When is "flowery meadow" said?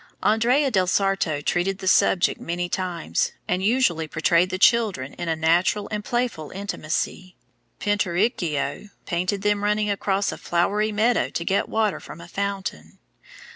10.39-11.29